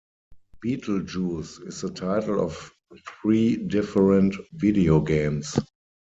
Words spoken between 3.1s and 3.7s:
three